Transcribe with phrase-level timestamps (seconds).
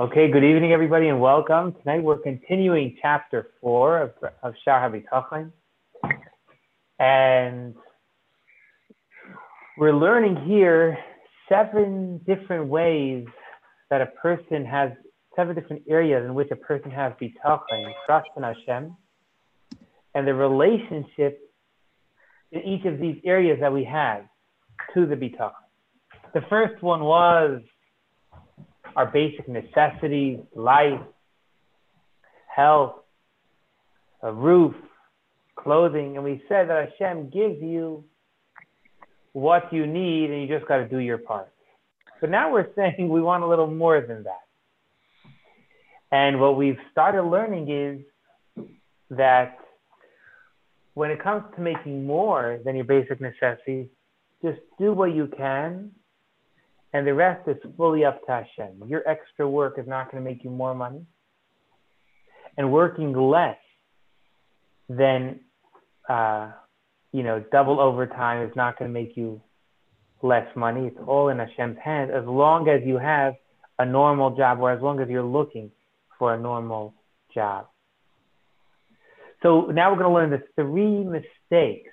[0.00, 1.74] Okay, good evening, everybody, and welcome.
[1.82, 4.12] Tonight we're continuing chapter four of,
[4.44, 5.50] of Shar HaBitachon.
[7.00, 7.74] And
[9.76, 10.96] we're learning here
[11.48, 13.26] seven different ways
[13.90, 14.92] that a person has,
[15.34, 18.96] seven different areas in which a person has bitachon, trust in Hashem,
[20.14, 21.40] and the relationship
[22.52, 24.22] in each of these areas that we have
[24.94, 25.50] to the bitachon.
[26.34, 27.62] The first one was
[28.98, 31.00] our basic necessities, life,
[32.52, 32.96] health,
[34.22, 34.74] a roof,
[35.54, 38.02] clothing, and we said that Hashem gives you
[39.34, 41.48] what you need and you just got to do your part.
[42.20, 44.42] But now we're saying we want a little more than that.
[46.10, 48.66] And what we've started learning is
[49.10, 49.58] that
[50.94, 53.86] when it comes to making more than your basic necessities,
[54.42, 55.92] just do what you can
[56.92, 58.82] and the rest is fully up to Hashem.
[58.86, 61.04] Your extra work is not going to make you more money.
[62.56, 63.58] And working less
[64.88, 65.40] than,
[66.08, 66.50] uh,
[67.12, 69.40] you know, double overtime is not going to make you
[70.22, 70.86] less money.
[70.86, 73.34] It's all in Hashem's hands as long as you have
[73.78, 75.70] a normal job or as long as you're looking
[76.18, 76.94] for a normal
[77.32, 77.66] job.
[79.42, 81.92] So now we're going to learn the three mistakes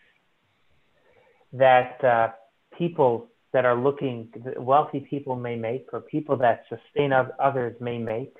[1.53, 2.30] that uh,
[2.77, 8.36] people that are looking, wealthy people may make, or people that sustain others may make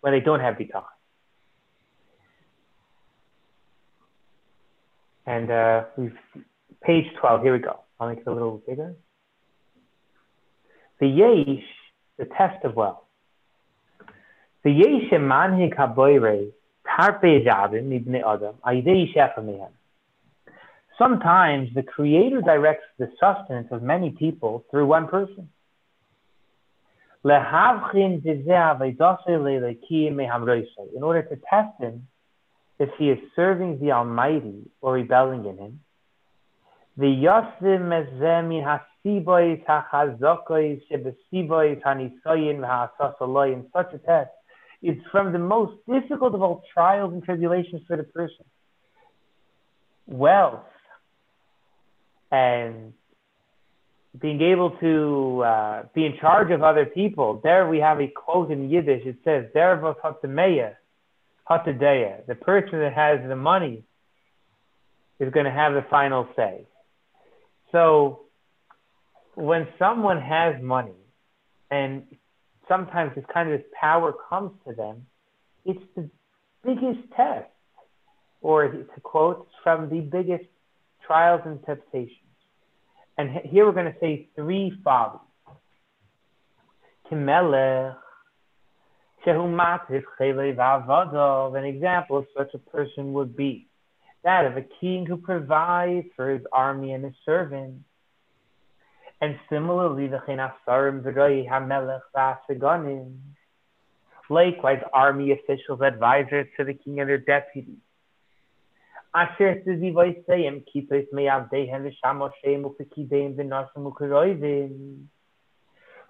[0.00, 0.82] when they don't have bitachon.
[5.24, 6.18] And uh, we've
[6.82, 7.78] page 12, here we go.
[8.00, 8.96] I'll make it a little bigger.
[10.98, 11.64] The yesh,
[12.18, 13.04] the test of wealth.
[14.64, 16.50] The yesh manhig haboire
[16.84, 19.70] tarpe javim ibne adam aidei shefa mehem.
[20.98, 25.48] Sometimes the Creator directs the sustenance of many people through one person.
[27.24, 27.30] In
[31.02, 32.08] order to test him
[32.78, 35.80] if he is serving the Almighty or rebelling in him,
[36.96, 44.30] the Yosim Mezemin Hasibois Hachazokois Shebesibois Hanisoyin V'Hasasaloi in such a test
[44.82, 48.44] is from the most difficult of all trials and tribulations for the person.
[50.06, 50.66] Wealth
[52.32, 52.94] and
[54.18, 57.40] being able to uh, be in charge of other people.
[57.44, 59.06] There we have a quote in Yiddish.
[59.06, 60.74] It says, "Dervos hatameya,
[61.48, 63.84] hatadeya." The person that has the money
[65.20, 66.66] is going to have the final say.
[67.70, 68.22] So
[69.34, 71.00] when someone has money,
[71.70, 72.04] and
[72.68, 75.06] sometimes this kind of power comes to them,
[75.64, 76.10] it's the
[76.64, 77.48] biggest test,
[78.42, 80.44] or to quote from the biggest
[81.06, 82.18] trials and temptations.
[83.18, 85.20] And here we're going to say three fathers.
[87.10, 87.96] Kimelech,
[91.54, 93.68] an example of such a person would be
[94.24, 97.84] that of a king who provides for his army and his servants.
[99.20, 100.18] And similarly, the
[104.28, 107.78] likewise, army officials, advisors to the king and their deputies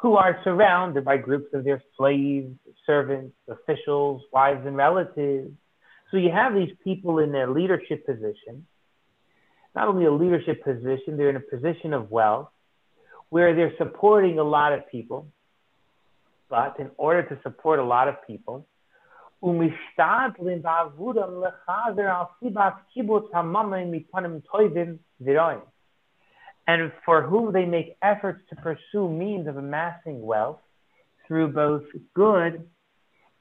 [0.01, 2.55] Who are surrounded by groups of their slaves,
[2.87, 5.51] servants, officials, wives, and relatives.
[6.11, 8.67] So you have these people in a leadership position,
[9.75, 12.51] not only a leadership position, they're in a position of wealth
[13.31, 15.27] where they're supporting a lot of people.
[16.51, 18.67] But in order to support a lot of people,
[19.44, 25.60] ומשתדלים בעבודם לחזר על סיבת קיבוץ הממון מפנים טובים ורועים.
[26.70, 30.60] And for whom they make efforts to pursue means of amassing wealth
[31.26, 31.84] through both
[32.14, 32.68] good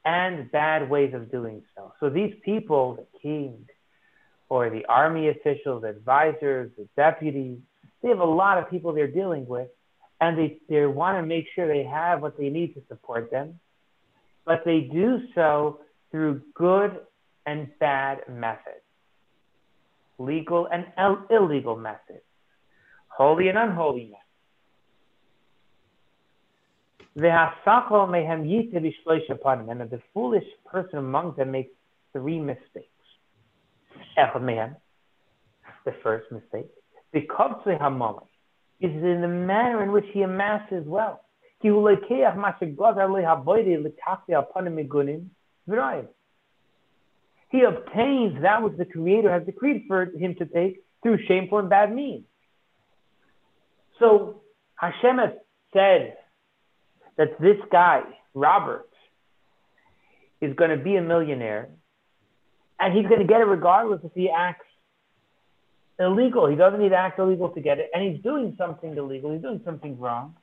[0.05, 1.93] and bad ways of doing so.
[1.99, 3.67] So these people, the king
[4.47, 7.59] or the army officials, advisors, the deputies,
[8.01, 9.67] they have a lot of people they're dealing with,
[10.21, 13.59] and they, they want to make sure they have what they need to support them.
[14.45, 15.81] But they do so
[16.12, 17.00] through good
[17.46, 18.84] and bad methods,
[20.18, 20.86] legal and
[21.30, 22.22] illegal methods,
[23.08, 24.18] holy and unholy methods.
[29.80, 31.72] And the foolish person among them makes
[32.12, 32.88] three mistakes.
[35.84, 36.70] The first mistake,
[38.80, 41.20] is in the manner in which he amasses wealth.
[47.50, 51.68] He obtains that which the Creator has decreed for him to take through shameful and
[51.68, 52.24] bad means.
[53.98, 54.42] So
[54.76, 55.30] Hashem has
[55.72, 56.16] said
[57.18, 58.02] that this guy,
[58.34, 58.88] Robert,
[60.40, 61.68] is going to be a millionaire,
[62.80, 64.66] and he's going to get it regardless if he acts
[66.00, 66.48] illegal.
[66.48, 69.32] He doesn't need to act illegal to get it, and he's doing something illegal.
[69.32, 70.34] He's doing something wrong.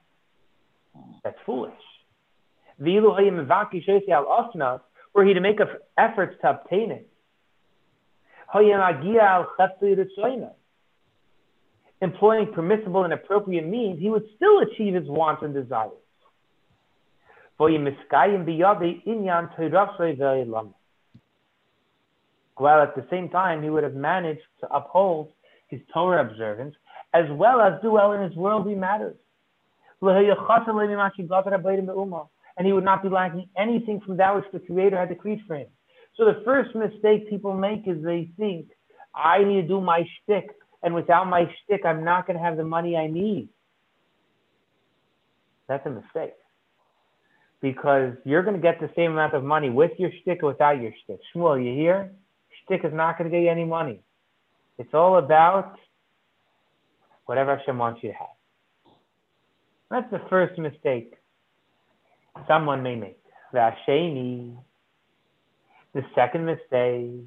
[1.23, 1.73] That's foolish.
[5.13, 5.59] Were he to make
[5.97, 7.09] efforts to obtain it,
[12.01, 15.91] employing permissible and appropriate means, he would still achieve his wants and desires.
[22.55, 25.31] While at the same time, he would have managed to uphold
[25.67, 26.75] his Torah observance
[27.13, 29.15] as well as do well in his worldly matters.
[32.59, 35.55] And he would not be lacking anything from that which the Creator had decreed for
[35.55, 35.67] him.
[36.17, 38.67] So the first mistake people make is they think,
[39.15, 40.49] I need to do my shtick,
[40.83, 43.47] and without my shtick, I'm not going to have the money I need.
[45.69, 46.33] That's a mistake.
[47.61, 50.81] Because you're going to get the same amount of money with your shtick or without
[50.81, 51.19] your shtick.
[51.33, 52.11] Shmuel, you hear?
[52.63, 54.01] Shtick is not going to get you any money.
[54.77, 55.77] It's all about
[57.25, 58.27] whatever Hashem wants you to have.
[59.91, 61.13] That's the first mistake
[62.47, 63.17] someone may make.
[63.51, 63.73] The
[66.15, 67.25] second mistake,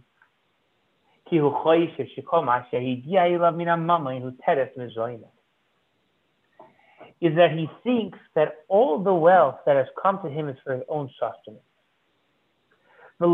[7.23, 10.75] is that he thinks that all the wealth that has come to him is for
[10.75, 11.63] his own sustenance.
[13.19, 13.29] But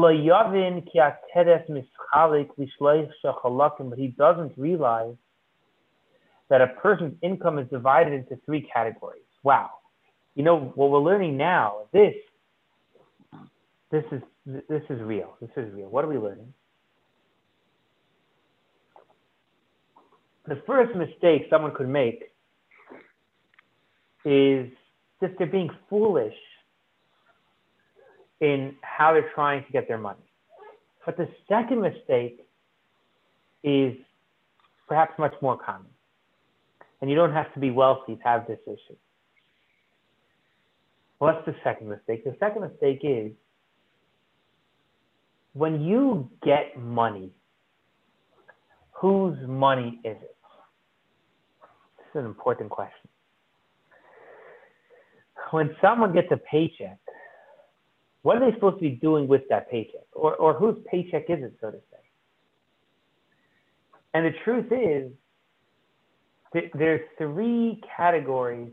[3.99, 5.15] he doesn't realize
[6.51, 9.23] that a person's income is divided into three categories.
[9.43, 9.71] Wow.
[10.39, 12.15] You know, what we're learning now, this,
[13.91, 15.37] this is, this is real.
[15.41, 15.89] This is real.
[15.89, 16.55] What are we learning?
[20.47, 22.23] The first mistake someone could make
[24.25, 24.71] is
[25.21, 26.37] just they're being foolish
[28.41, 30.23] in how they're trying to get their money.
[31.05, 32.47] But the second mistake
[33.65, 33.97] is
[34.87, 35.91] perhaps much more common.
[37.01, 38.97] And you don't have to be wealthy to have this issue.
[41.19, 42.25] What's the second mistake?
[42.25, 43.33] The second mistake is
[45.53, 47.31] when you get money,
[48.93, 50.37] whose money is it?
[51.99, 53.09] This is an important question.
[55.51, 56.99] When someone gets a paycheck,
[58.23, 60.07] what are they supposed to be doing with that paycheck?
[60.13, 61.99] Or, or whose paycheck is it, so to say?
[64.15, 65.13] And the truth is,
[66.75, 68.71] there's three categories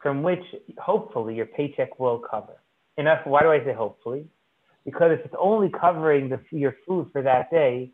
[0.00, 0.42] from which
[0.78, 2.54] hopefully your paycheck will cover.
[2.96, 3.26] Enough.
[3.26, 4.26] Why do I say hopefully?
[4.84, 7.90] Because if it's only covering the, your food for that day,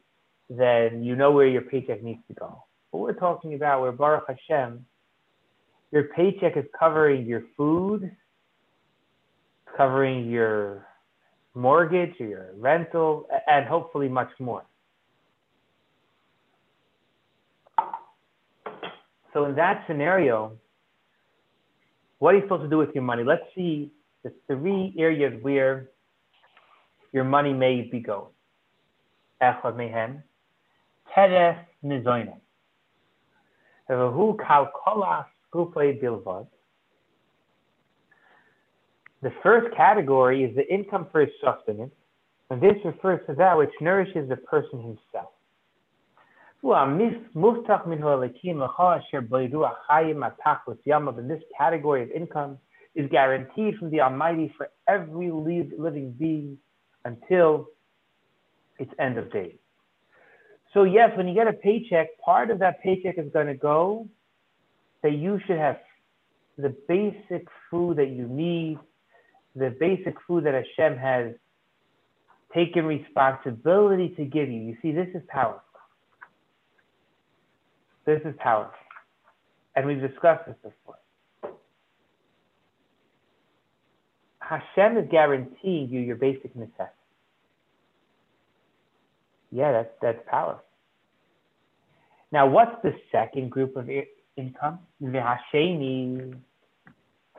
[0.48, 2.64] then you know where your paycheck needs to go.
[2.90, 4.84] What we're talking about, where Baruch Hashem,
[5.90, 8.14] your paycheck is covering your food,
[9.76, 10.86] covering your
[11.54, 14.64] mortgage or your rental, and hopefully much more.
[19.32, 20.52] So in that scenario,
[22.24, 23.22] what are you supposed to do with your money?
[23.22, 23.92] Let's see
[24.22, 25.90] the three areas where
[27.12, 28.32] your money may be going.
[39.20, 41.92] The first category is the income for his sustenance,
[42.48, 45.33] and this refers to that which nourishes the person himself.
[46.64, 47.14] This
[51.58, 52.58] category of income
[52.94, 56.56] is guaranteed from the Almighty for every living being
[57.04, 57.66] until
[58.78, 59.56] its end of days.
[60.72, 64.08] So yes, when you get a paycheck, part of that paycheck is going to go
[65.02, 65.76] that you should have
[66.56, 68.78] the basic food that you need,
[69.54, 71.34] the basic food that Hashem has
[72.54, 74.62] taken responsibility to give you.
[74.62, 75.63] You see, this is powerful.
[78.06, 78.72] This is powerful.
[79.76, 80.98] And we've discussed this before.
[84.40, 86.90] Hashem is guaranteeing you your basic necessities.
[89.50, 90.64] Yeah, that's, that's powerful.
[92.30, 93.88] Now, what's the second group of
[94.36, 94.80] income?
[95.02, 96.36] V'hasheni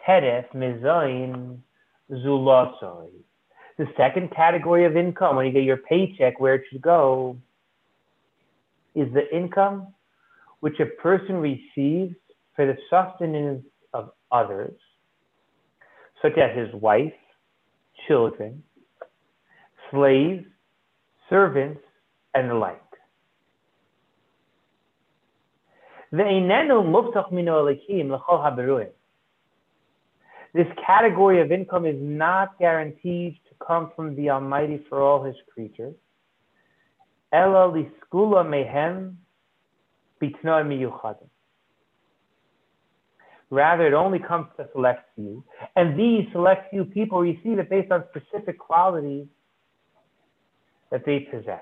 [0.08, 1.58] teref mezoin
[2.10, 3.10] zulosoi.
[3.78, 7.38] The second category of income, when you get your paycheck, where it should go,
[8.96, 9.88] is the income
[10.60, 12.16] which a person receives
[12.56, 14.74] for the sustenance of others,
[16.22, 17.14] such as his wife,
[18.08, 18.64] children,
[19.92, 20.46] slaves,
[21.30, 21.82] servants,
[22.34, 22.82] and the like.
[30.54, 35.36] This category of income is not guaranteed to come from the Almighty for all his
[35.54, 35.96] creatures.
[37.34, 39.16] Liskula mehem
[43.50, 45.44] Rather, it only comes to select few.
[45.76, 49.28] And these select few people receive it based on specific qualities
[50.92, 51.62] that they possess.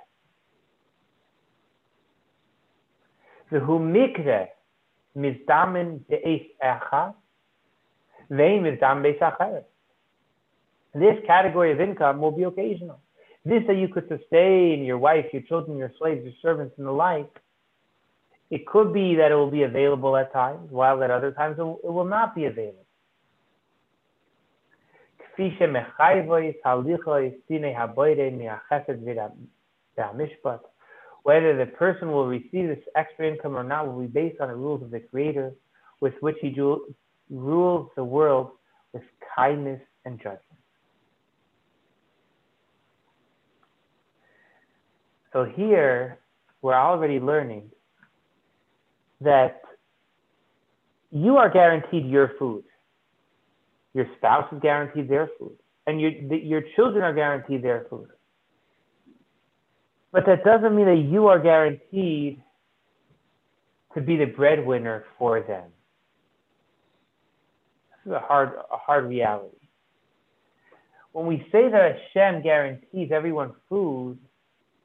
[3.52, 4.48] The humikre
[5.16, 6.02] mizdamin.
[10.96, 13.00] This category of income will be occasional.
[13.46, 16.92] This that you could sustain your wife, your children, your slaves, your servants, and the
[16.92, 17.30] like.
[18.54, 21.92] It could be that it will be available at times, while at other times it
[21.92, 22.86] will not be available.
[31.24, 34.56] Whether the person will receive this extra income or not will be based on the
[34.56, 35.56] rules of the Creator,
[36.00, 36.56] with which He
[37.32, 38.52] rules the world
[38.94, 39.02] with
[39.36, 40.42] kindness and judgment.
[45.32, 46.20] So here,
[46.62, 47.72] we're already learning
[49.22, 49.62] that
[51.12, 52.64] you are guaranteed your food.
[53.94, 55.56] Your spouse is guaranteed their food.
[55.86, 58.10] And your, the, your children are guaranteed their food.
[60.12, 62.42] But that doesn't mean that you are guaranteed
[63.94, 65.70] to be the breadwinner for them.
[68.06, 69.58] This is a hard, a hard reality.
[71.12, 74.18] When we say that Hashem guarantees everyone food,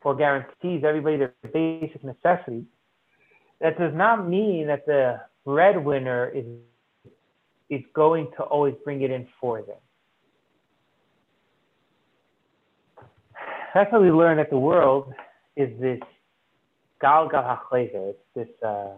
[0.08, 2.64] or guarantees everybody their basic necessities,
[3.60, 6.44] that does not mean that the breadwinner is
[7.70, 9.76] is going to always bring it in for them.
[13.74, 15.12] That's how we learn that the world
[15.54, 16.00] is this
[17.02, 18.10] galgal hachozer.
[18.10, 18.94] It's this uh,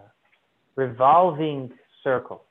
[0.76, 1.72] revolving
[2.04, 2.44] circle.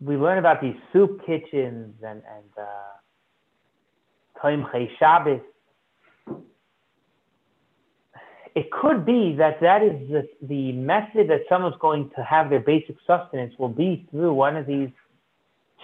[0.00, 2.98] We learn about these soup kitchens and and uh,
[4.98, 5.40] Shabbos
[8.56, 12.60] it could be that that is the, the method that someone's going to have their
[12.60, 14.88] basic sustenance will be through one of these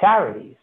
[0.01, 0.57] charities.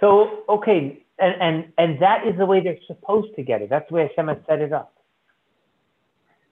[0.00, 3.70] So, okay, and, and, and that is the way they're supposed to get it.
[3.70, 4.92] That's the way Hashem has set it up.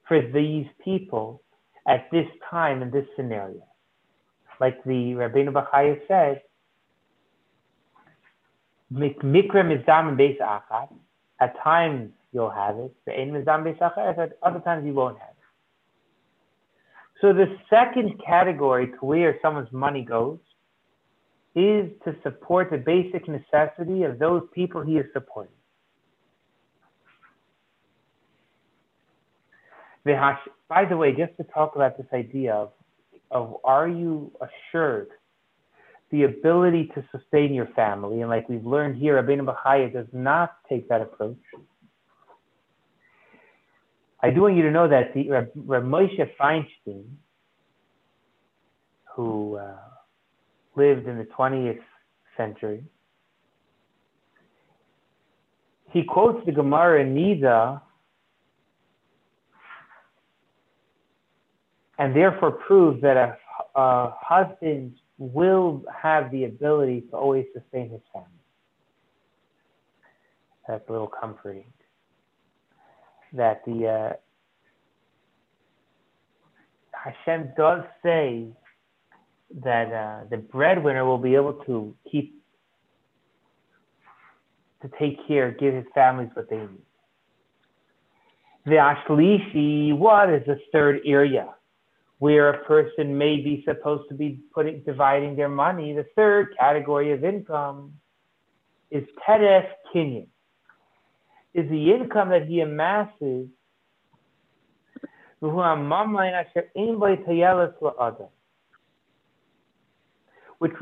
[0.06, 1.42] For these people
[1.88, 3.66] at this time in this scenario.
[4.60, 6.42] Like the Rabbeinu Bachaya said,
[8.92, 10.88] Mikra Mizdam Beis Achad,
[11.40, 12.94] at times you'll have it.
[13.08, 15.36] At other times you won't have it.
[17.20, 20.38] So the second category to where someone's money goes
[21.54, 25.52] is to support the basic necessity of those people he is supporting.
[30.04, 32.72] By the way, just to talk about this idea of,
[33.30, 35.08] of are you assured
[36.10, 38.20] the ability to sustain your family?
[38.20, 41.36] And like we've learned here, Rabbeinu Bachaya does not take that approach.
[44.22, 47.04] I do want you to know that the Reb, Moshe Feinstein,
[49.16, 49.74] who uh,
[50.76, 51.80] lived in the 20th
[52.36, 52.84] century,
[55.90, 57.80] he quotes the Gemara Nida
[61.98, 63.36] and therefore proves that a,
[63.74, 68.28] a husband will have the ability to always sustain his family.
[70.66, 71.64] That's a little comforting
[73.32, 74.12] that the uh,
[76.92, 78.48] Hashem does say
[79.62, 82.38] that uh, the breadwinner will be able to keep
[84.82, 86.82] to take care, give his families what they need.
[88.64, 91.54] The Ashlishi, what is the third area
[92.18, 95.92] where a person may be supposed to be putting dividing their money?
[95.92, 97.92] The third category of income
[98.90, 100.26] is Teref Kinyan
[101.54, 103.48] is the income that he amasses.
[110.58, 110.72] Which,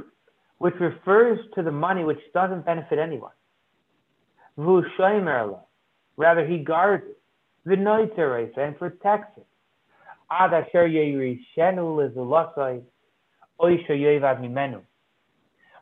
[0.58, 3.32] which refers to the money which doesn't benefit anyone.
[6.16, 7.16] Rather, he guards it,
[8.56, 9.46] and protects it.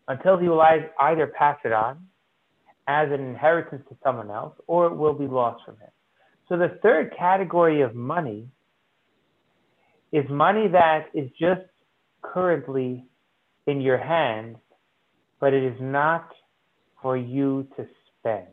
[0.09, 2.07] Until he will either pass it on
[2.89, 5.91] as an inheritance to someone else or it will be lost from him.
[6.49, 8.49] So the third category of money
[10.11, 11.61] is money that is just
[12.23, 13.05] currently
[13.67, 14.57] in your hands,
[15.39, 16.31] but it is not
[17.03, 17.87] for you to
[18.19, 18.47] spend.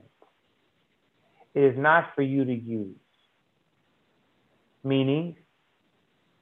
[1.54, 2.98] It is not for you to use.
[4.84, 5.38] Meaning,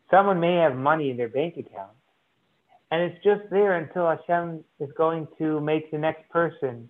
[0.09, 1.91] someone may have money in their bank account
[2.91, 6.89] And it's just there until Hashem is going to make the next person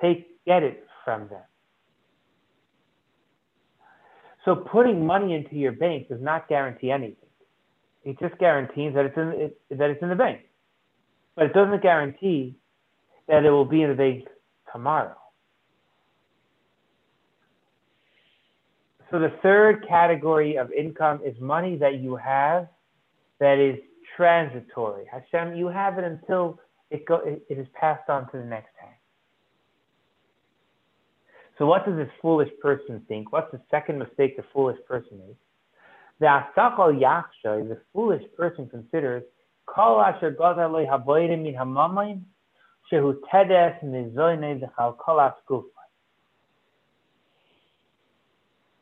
[0.00, 1.42] take get it from them.
[4.44, 7.16] So putting money into your bank does not guarantee anything.
[8.04, 10.40] It just guarantees that it's in it, that it's in the bank,
[11.36, 12.56] but it doesn't guarantee
[13.28, 14.24] that it will be in the bank
[14.72, 15.16] tomorrow.
[19.10, 22.68] So the third category of income is money that you have
[23.40, 23.78] that is
[24.16, 25.04] transitory.
[25.10, 26.58] Hashem, you have it until
[26.90, 28.70] it go it, it is passed on to the next.
[31.58, 33.32] So what does this foolish person think?
[33.32, 35.40] What's the second mistake the foolish person makes?
[36.20, 39.24] The asakal yachsha, the foolish person considers
[39.66, 42.22] kol asher gadalei haboyrim min hamamayim
[42.90, 45.64] shehu tedes nizoyne dechal kolas gufa.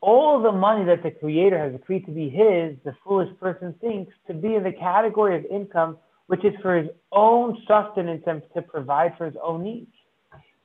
[0.03, 4.13] All the money that the Creator has agreed to be his, the foolish person thinks
[4.29, 8.63] to be in the category of income which is for his own sustenance and to
[8.63, 9.93] provide for his own needs.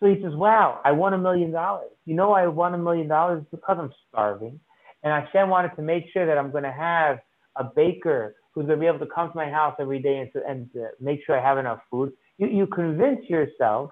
[0.01, 1.91] So he says, Wow, I won a million dollars.
[2.05, 4.59] You know, I won a million dollars because I'm starving.
[5.03, 7.19] And Hashem wanted to make sure that I'm going to have
[7.55, 10.33] a baker who's going to be able to come to my house every day and,
[10.33, 12.11] to, and to make sure I have enough food.
[12.37, 13.91] You, you convince yourself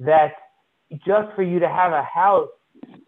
[0.00, 0.32] that
[1.06, 2.48] just for you to have a house,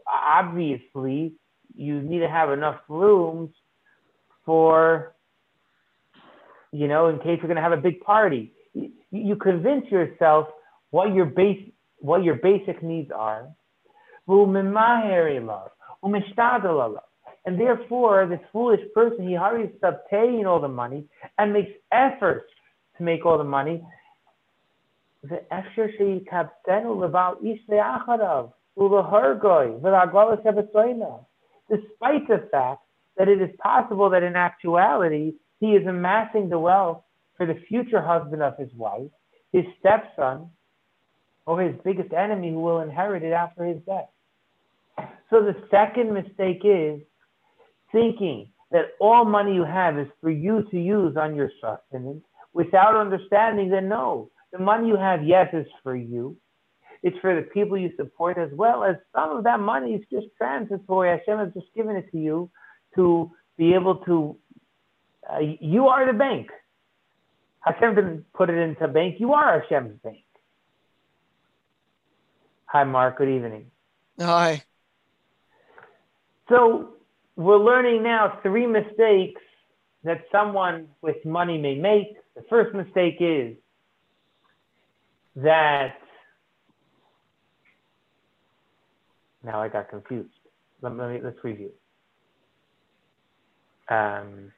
[0.09, 1.35] obviously,
[1.75, 3.50] you need to have enough rooms
[4.44, 5.14] for,
[6.73, 8.52] you know, in case you're going to have a big party.
[8.75, 10.49] You, you convince yourself
[10.90, 11.70] what your base
[12.00, 13.49] what your basic needs are.
[17.47, 21.07] And therefore, this foolish person, he hurries to obtain all the money
[21.38, 22.47] and makes efforts
[22.97, 23.83] to make all the money.
[25.23, 25.64] Despite
[32.28, 32.83] the fact
[33.16, 37.02] that it is possible that in actuality he is amassing the wealth
[37.37, 39.11] for the future husband of his wife,
[39.53, 40.51] his stepson,
[41.46, 44.09] or his biggest enemy who will inherit it after his death.
[45.31, 47.00] So the second mistake is
[47.92, 52.22] thinking that all money you have is for you to use on your sustenance
[52.53, 56.37] without understanding that no, the money you have, yes, is for you.
[57.03, 60.26] It's for the people you support as well as some of that money is just
[60.37, 61.11] transitory.
[61.11, 62.50] Hashem has just given it to you
[62.96, 64.37] to be able to,
[65.33, 66.48] uh, you are the bank.
[67.61, 69.16] Hashem didn't put it into bank.
[69.18, 70.24] You are Hashem's bank.
[72.72, 73.18] Hi, Mark.
[73.18, 73.66] Good evening.
[74.20, 74.62] Hi.
[76.48, 76.90] So
[77.35, 79.40] we're learning now three mistakes
[80.04, 82.16] that someone with money may make.
[82.37, 83.56] The first mistake is
[85.35, 85.96] that
[89.42, 90.30] now I got confused.
[90.80, 91.72] Let, me, let's review.
[93.88, 94.52] Um,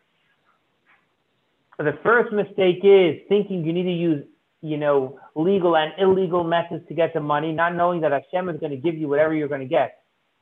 [1.78, 4.26] the first mistake is thinking you need to use
[4.62, 8.60] you know, legal and illegal methods to get the money, not knowing that Hashem is
[8.60, 9.98] going to give you whatever you're going to get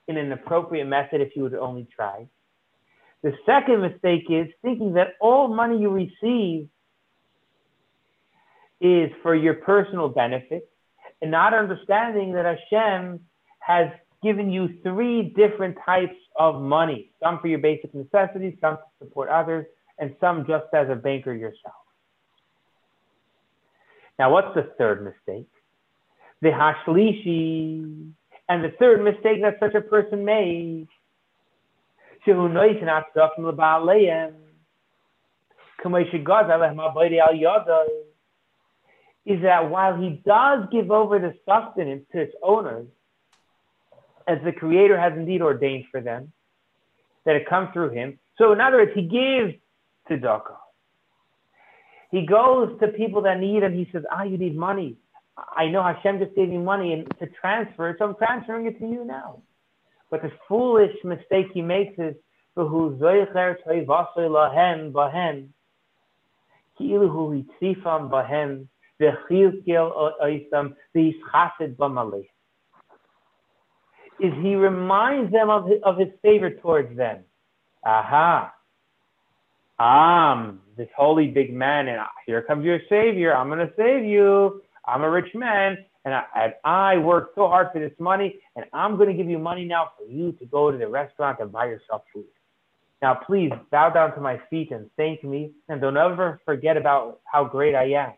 [0.08, 2.26] in an appropriate method if you would only try.
[3.22, 6.68] The second mistake is thinking that all money you receive
[8.80, 10.70] is for your personal benefit
[11.20, 13.20] and not understanding that Hashem
[13.60, 13.88] has
[14.22, 19.28] given you three different types of money some for your basic necessities, some to support
[19.28, 19.66] others,
[19.98, 21.74] and some just as a banker yourself.
[24.20, 25.48] Now, what's the third mistake?
[26.42, 28.12] The hashlishi.
[28.50, 30.88] And the third mistake that such a person made.
[32.26, 32.34] Is
[39.42, 42.88] that while he does give over the sustenance to its owners,
[44.28, 46.30] as the Creator has indeed ordained for them,
[47.24, 48.18] that it comes through him.
[48.36, 49.54] So, in other words, he gives
[50.08, 50.56] to Doko.
[52.10, 53.74] He goes to people that need him.
[53.74, 54.96] He says, Ah, you need money.
[55.36, 58.78] I know Hashem just gave me money and to transfer, it, so I'm transferring it
[58.80, 59.42] to you now.
[60.10, 62.14] But the foolish mistake he makes is
[74.20, 77.20] is he reminds them of his, of his favor towards them.
[77.84, 78.52] Aha,
[79.80, 83.34] I'm this holy big man, and here comes your savior.
[83.34, 84.60] I'm going to save you.
[84.86, 88.66] I'm a rich man, and I, and I worked so hard for this money, and
[88.74, 91.50] I'm going to give you money now for you to go to the restaurant and
[91.50, 92.26] buy yourself food.
[93.00, 97.20] Now, please bow down to my feet and thank me, and don't ever forget about
[97.24, 98.12] how great I am.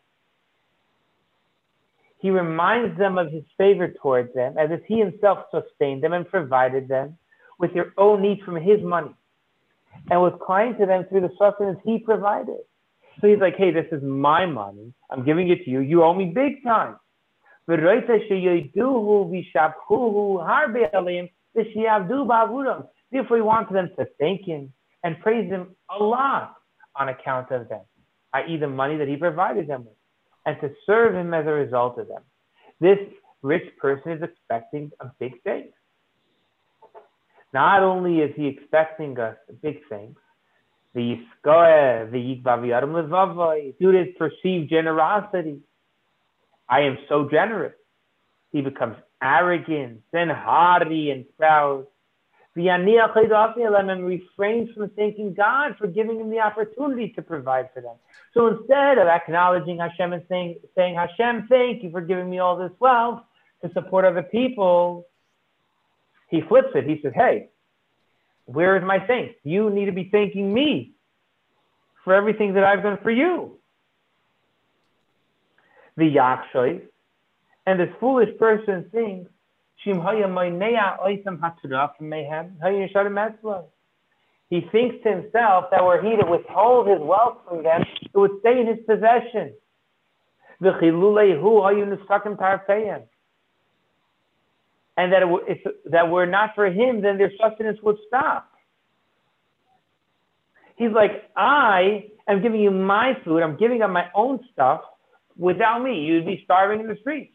[2.18, 6.29] He reminds them of his favor towards them as if he himself sustained them and
[6.29, 7.18] provided them
[7.61, 9.14] with their own needs from his money
[10.11, 12.59] and was kind to them through the sustenance he provided.
[13.20, 14.92] So he's like, hey, this is my money.
[15.11, 15.81] I'm giving it to you.
[15.81, 16.96] You owe me big time.
[17.66, 17.87] Therefore,
[23.37, 24.72] he wants them to thank him
[25.05, 26.55] and praise him a lot
[26.96, 27.83] on account of them,
[28.35, 29.94] i.e., the money that he provided them with,
[30.46, 32.22] and to serve him as a result of them.
[32.81, 32.98] This
[33.42, 35.70] rich person is expecting a big thing.
[37.52, 40.16] Not only is he expecting us big things,
[40.94, 41.00] the
[41.44, 45.60] yiskoe, the yikvaviyarim levavai, due to his perceived generosity.
[46.68, 47.74] I am so generous.
[48.50, 51.86] He becomes arrogant and haughty and proud.
[52.54, 57.96] And refrains from thanking God for giving him the opportunity to provide for them.
[58.34, 62.58] So instead of acknowledging Hashem and saying, saying Hashem, thank you for giving me all
[62.58, 63.22] this wealth
[63.64, 65.06] to support other people,
[66.33, 66.85] he flips it.
[66.88, 67.51] He says, Hey,
[68.47, 69.35] where is my thanks?
[69.45, 70.95] You need to be thanking me
[72.03, 73.59] for everything that I've done for you.
[75.97, 76.81] The Yakshoy,
[77.66, 79.31] and this foolish person thinks,
[79.85, 79.92] he
[84.73, 88.61] thinks to himself that were he to withhold his wealth from them, it would stay
[88.61, 89.53] in his possession.
[94.96, 98.50] And that it, if that were not for him, then their sustenance would stop.
[100.76, 103.42] He's like, I am giving you my food.
[103.42, 104.83] I'm giving up my own stuff.
[105.37, 107.33] Without me, you'd be starving in the streets.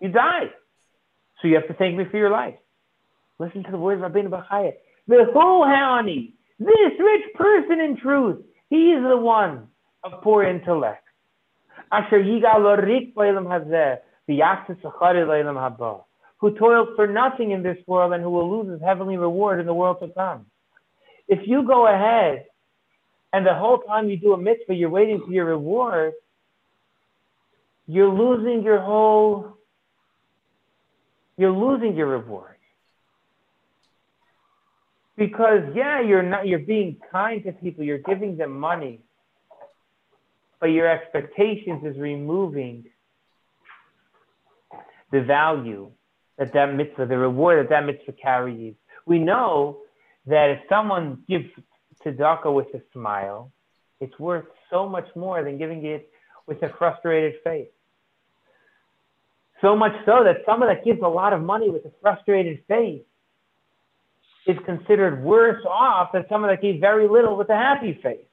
[0.00, 0.50] You die.
[1.40, 2.54] So you have to thank me for your life.
[3.38, 4.72] Listen to the words of Rabbeinu Bachaya.
[5.08, 9.68] The whole honey, this rich person in truth, he is the one
[10.02, 11.04] of poor intellect.
[11.92, 12.20] Asher
[16.44, 19.64] who toiled for nothing in this world and who will lose his heavenly reward in
[19.64, 20.44] the world to come.
[21.26, 22.44] If you go ahead
[23.32, 26.12] and the whole time you do a mitzvah, you're waiting for your reward,
[27.86, 29.56] you're losing your whole,
[31.38, 32.56] you're losing your reward.
[35.16, 39.00] Because yeah, you're not you're being kind to people, you're giving them money,
[40.60, 42.84] but your expectations is removing
[45.10, 45.90] the value
[46.38, 48.74] that that mitzvah, the reward that that mitzvah carries.
[49.06, 49.78] We know
[50.26, 51.46] that if someone gives
[52.04, 53.52] tzedakah with a smile,
[54.00, 56.10] it's worth so much more than giving it
[56.46, 57.68] with a frustrated face.
[59.60, 63.02] So much so that someone that gives a lot of money with a frustrated face
[64.46, 68.26] is considered worse off than someone that gave very little with a happy face.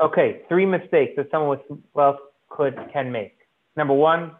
[0.00, 3.36] Okay, three mistakes that someone with wealth could can make.
[3.76, 4.32] Number one,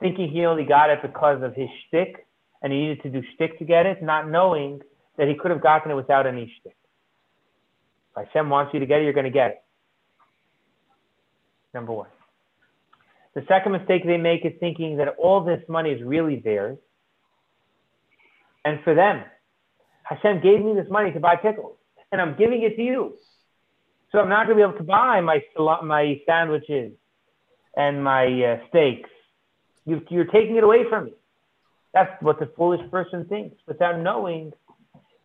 [0.00, 2.26] thinking he only got it because of his shtick
[2.62, 4.80] and he needed to do shtick to get it, not knowing
[5.16, 6.76] that he could have gotten it without any shtick.
[8.16, 9.62] If Hashem wants you to get it, you're going to get it.
[11.74, 12.08] Number one.
[13.34, 16.78] The second mistake they make is thinking that all this money is really theirs.
[18.64, 19.22] And for them,
[20.02, 21.76] Hashem gave me this money to buy pickles,
[22.10, 23.14] and I'm giving it to you.
[24.10, 25.40] So I'm not going to be able to buy my,
[25.84, 26.92] my sandwiches
[27.78, 29.08] and my uh, steaks.
[29.86, 31.12] You, you're taking it away from me.
[31.94, 34.52] That's what the foolish person thinks without knowing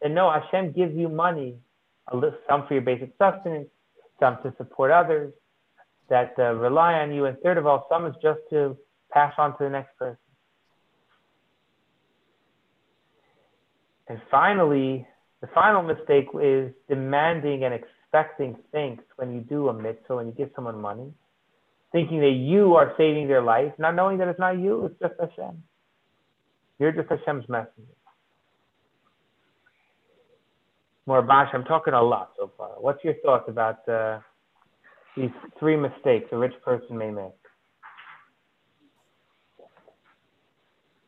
[0.01, 1.55] that no, Hashem gives you money,
[2.11, 3.67] some for your basic sustenance,
[4.19, 5.33] some to support others
[6.09, 8.77] that uh, rely on you, and third of all, some is just to
[9.11, 10.17] pass on to the next person.
[14.07, 15.07] And finally,
[15.41, 20.33] the final mistake is demanding and expecting things when you do a mitzvah, when you
[20.33, 21.11] give someone money,
[21.93, 25.13] thinking that you are saving their life, not knowing that it's not you, it's just
[25.19, 25.63] Hashem.
[26.79, 27.93] You're just Hashem's messenger.
[31.05, 32.71] More Bash, I'm talking a lot so far.
[32.79, 34.19] What's your thoughts about uh,
[35.15, 35.29] these
[35.59, 37.31] three mistakes a rich person may make?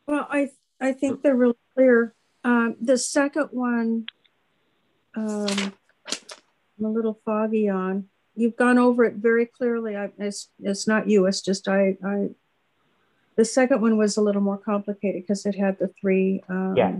[0.05, 2.13] Well, I I think they're really clear.
[2.43, 4.05] Um, the second one,
[5.15, 5.73] um,
[6.77, 8.05] I'm a little foggy on.
[8.35, 9.95] You've gone over it very clearly.
[9.95, 11.25] I, it's it's not you.
[11.25, 12.29] It's just I I
[13.35, 16.93] the second one was a little more complicated because it had the three um, yes.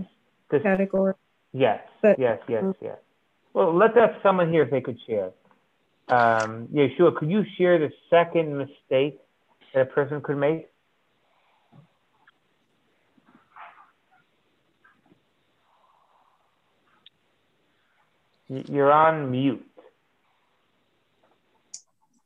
[0.50, 1.16] This, categories.
[1.52, 2.98] Yes, but, yes, yes, um, yes.
[3.54, 5.30] Well, let's have someone here if they could share.
[6.08, 7.10] Um, yeah, sure.
[7.10, 9.18] Could you share the second mistake
[9.74, 10.68] that a person could make?
[18.48, 19.66] You're on mute.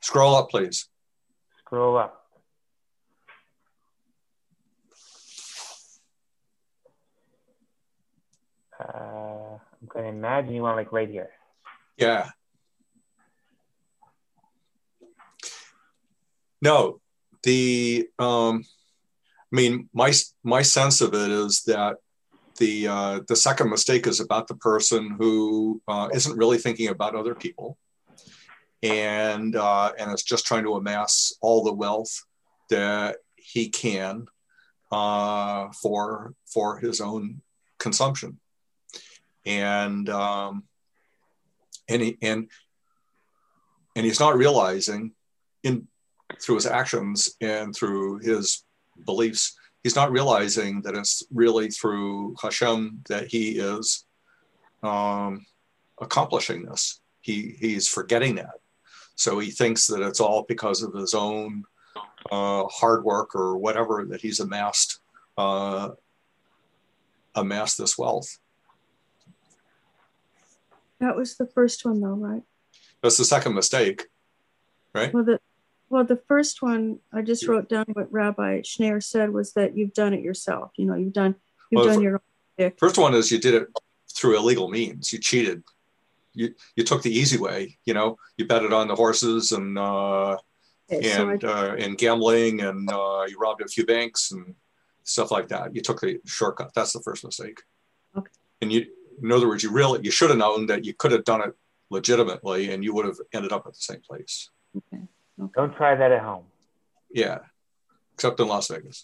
[0.01, 0.89] Scroll up, please.
[1.61, 2.17] Scroll up.
[8.79, 11.31] Uh, I'm Okay, imagine you want like right here.
[11.97, 12.31] Yeah.
[16.63, 17.01] No,
[17.43, 18.65] the um,
[19.53, 20.13] I mean, my
[20.45, 21.97] my sense of it is that
[22.59, 27.15] the uh, the second mistake is about the person who uh, not really thinking about
[27.15, 27.79] other people,
[28.83, 32.25] and uh, and is just trying to amass all the wealth
[32.71, 34.27] that he can
[34.93, 37.43] uh, for for his own
[37.79, 38.39] consumption,
[39.45, 40.65] and um,
[41.89, 42.49] and he, and
[43.97, 45.13] and he's not realizing
[45.63, 45.87] in
[46.41, 48.65] through his actions and through his
[49.05, 54.05] beliefs, he's not realizing that it's really through Hashem that he is
[54.83, 55.45] um,
[56.01, 57.01] accomplishing this.
[57.21, 58.61] He he's forgetting that,
[59.21, 61.65] so he thinks that it's all because of his own
[62.31, 65.01] uh, hard work or whatever that he's amassed
[65.37, 65.91] uh,
[67.35, 68.39] amassed this wealth.
[71.01, 72.43] That was the first one, though, right?
[73.03, 74.07] That's the second mistake,
[74.95, 75.13] right?
[75.13, 75.39] Well, the
[75.91, 79.93] well, the first one I just wrote down what Rabbi Schneer said was that you've
[79.93, 80.73] done it yourself.
[80.77, 81.35] You know, you've done
[81.71, 82.23] you've well, done your
[82.59, 82.73] own.
[82.79, 83.69] First one is you did it
[84.11, 85.13] through illegal means.
[85.13, 85.63] You cheated.
[86.33, 87.79] You you took the easy way.
[87.85, 90.37] You know, you betted on the horses and uh,
[90.89, 94.55] and uh, and gambling and uh, you robbed a few banks and
[95.05, 95.75] stuff like that.
[95.75, 96.73] You took the shortcut.
[96.75, 97.61] That's the first mistake.
[98.17, 98.31] Okay.
[98.61, 98.87] And you,
[99.23, 101.55] in other words, you really you should have known that you could have done it
[101.91, 104.51] legitimately, and you would have ended up at the same place.
[104.77, 105.03] Okay.
[105.41, 105.53] okay.
[105.55, 106.45] Don't try that at home.
[107.13, 107.39] Yeah,
[108.15, 109.03] except in Las Vegas.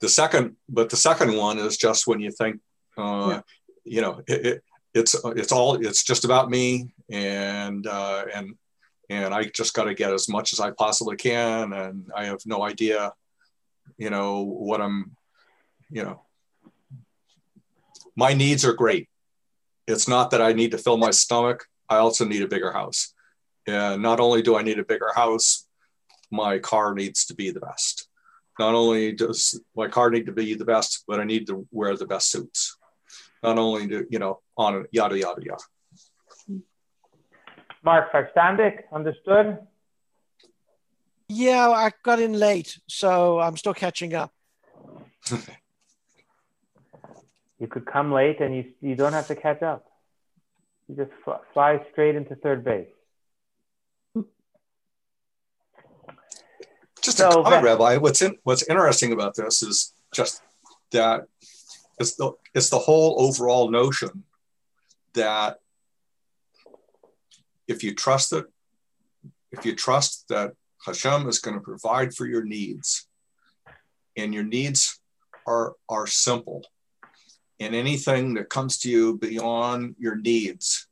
[0.00, 2.60] The second, but the second one is just when you think,
[2.96, 3.40] uh, yeah.
[3.84, 8.54] you know, it, it, it's it's all it's just about me, and uh, and
[9.10, 12.40] and I just got to get as much as I possibly can, and I have
[12.44, 13.12] no idea,
[13.96, 15.16] you know, what I'm,
[15.90, 16.22] you know,
[18.16, 19.08] my needs are great.
[19.86, 21.64] It's not that I need to fill my stomach.
[21.88, 23.14] I also need a bigger house.
[23.66, 25.66] And not only do I need a bigger house,
[26.30, 28.08] my car needs to be the best.
[28.58, 31.96] Not only does my car need to be the best, but I need to wear
[31.96, 32.76] the best suits.
[33.42, 36.62] Not only do, you know, on yada, yada, yada.
[37.82, 39.58] Mark, verstandig, understood?
[41.28, 44.32] Yeah, I got in late, so I'm still catching up.
[47.58, 49.86] you could come late and you, you don't have to catch up.
[50.88, 51.10] You just
[51.52, 52.88] fly straight into third base.
[57.02, 57.96] Just so, a comment, Rabbi.
[57.98, 60.42] What's in, what's interesting about this is just
[60.92, 61.26] that
[61.98, 64.24] it's the it's the whole overall notion
[65.14, 65.58] that
[67.66, 68.46] if you trust it,
[69.52, 70.52] if you trust that
[70.86, 73.06] Hashem is going to provide for your needs,
[74.16, 75.00] and your needs
[75.46, 76.64] are are simple,
[77.60, 80.86] and anything that comes to you beyond your needs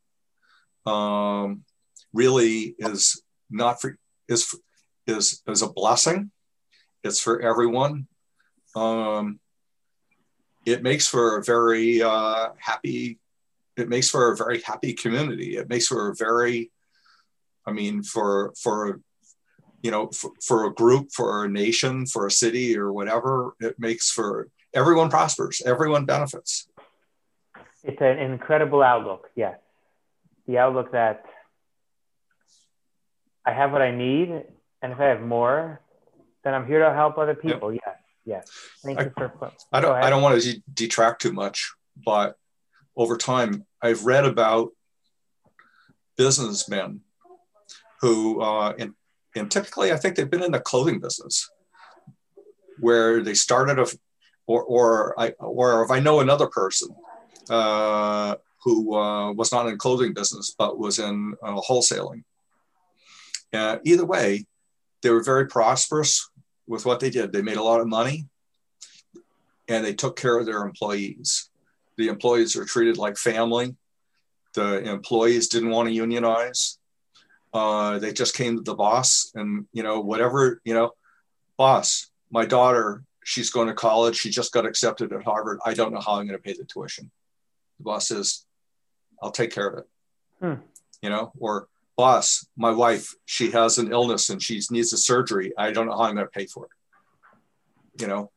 [0.87, 1.65] um,
[2.13, 4.55] really is not for is
[5.07, 6.31] is is a blessing.
[7.05, 8.09] It's for everyone.
[8.75, 9.39] Um,
[10.67, 13.19] it makes for a very uh, happy.
[13.77, 15.57] It makes for a very happy community.
[15.57, 16.71] It makes for a very,
[17.65, 19.01] I mean, for for
[19.83, 23.55] you know, for, for a group, for a nation, for a city, or whatever.
[23.61, 26.69] It makes for everyone prospers, everyone benefits.
[27.85, 29.57] It's an incredible outlook, yes.
[30.49, 31.25] The outlook that
[33.45, 34.31] I have what I need,
[34.83, 35.81] and if I have more,
[36.43, 37.73] then I'm here to help other people.
[37.73, 37.83] Yep.
[37.87, 37.96] Yes,
[38.27, 38.51] yes.
[38.85, 39.53] Thank I, you for.
[39.73, 39.97] I don't.
[39.97, 41.73] I don't want to detract too much,
[42.05, 42.37] but
[42.97, 44.71] over time, I've read about
[46.17, 47.01] businessmen
[48.01, 48.95] who, uh, and,
[49.35, 51.51] and typically, I think they've been in the clothing business,
[52.81, 53.87] where they started a
[54.47, 56.89] or or I or if I know another person
[57.51, 62.25] uh, who uh, was not in clothing business but was in uh, wholesaling.
[63.53, 64.47] Uh, either way,
[65.03, 66.29] they were very prosperous
[66.67, 67.33] with what they did.
[67.33, 68.27] They made a lot of money,
[69.69, 71.51] and they took care of their employees.
[71.97, 73.77] The employees are treated like family.
[74.55, 76.79] The employees didn't want to unionize.
[77.53, 80.93] Uh, they just came to the boss and you know whatever you know,
[81.57, 82.11] boss.
[82.31, 84.17] My daughter she's going to college.
[84.17, 85.59] She just got accepted at Harvard.
[85.67, 87.11] I don't know how I'm going to pay the tuition.
[87.79, 88.47] The boss says,
[89.21, 89.85] I'll take care of it.
[90.41, 90.63] Hmm.
[91.03, 95.53] You know, or boss, my wife, she has an illness and she needs a surgery.
[95.57, 98.03] I don't know how I'm going to pay for it.
[98.03, 98.31] You know,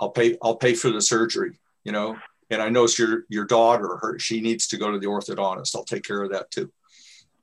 [0.00, 2.16] I'll pay, I'll pay for the surgery, you know,
[2.50, 5.74] and I know it's your, your daughter, her, she needs to go to the orthodontist.
[5.74, 6.72] I'll take care of that too.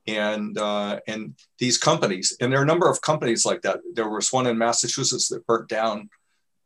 [0.06, 3.80] And, uh, and these companies, and there are a number of companies like that.
[3.94, 6.10] There was one in Massachusetts that burnt down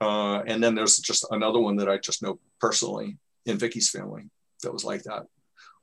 [0.01, 4.25] uh, and then there's just another one that I just know personally in Vicky's family.
[4.63, 5.27] that was like that,